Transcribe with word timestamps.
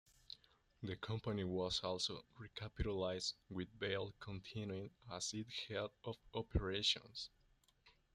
The 0.81 0.95
company 0.95 1.43
was 1.43 1.79
also 1.83 2.25
recapitalized, 2.39 3.33
with 3.51 3.69
Vail 3.77 4.15
continuing 4.19 4.89
as 5.11 5.31
its 5.31 5.53
head 5.67 5.91
of 6.03 6.17
operations. 6.33 7.29